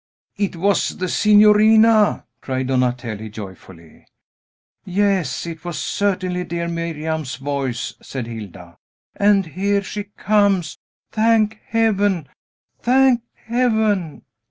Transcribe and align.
"It 0.35 0.55
was 0.55 0.97
the 0.97 1.07
signorina!" 1.07 2.25
cried 2.41 2.69
Donatello 2.69 3.27
joyfully. 3.27 4.07
"Yes; 4.83 5.45
it 5.45 5.63
was 5.63 5.77
certainly 5.79 6.43
dear 6.43 6.67
Miriam's 6.67 7.35
voice," 7.35 7.93
said 8.01 8.25
Hilda. 8.25 8.77
"And 9.15 9.45
here 9.45 9.83
she 9.83 10.05
comes! 10.17 10.79
Thank 11.11 11.59
Heaven! 11.67 12.27
Thank 12.79 13.21
Heaven!" 13.45 14.23